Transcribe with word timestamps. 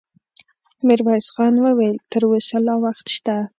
ميرويس 0.85 1.27
خان 1.35 1.53
وويل: 1.63 1.95
تر 2.11 2.21
اوسه 2.27 2.57
لا 2.65 2.73
وخت 2.83 3.05
شته. 3.15 3.35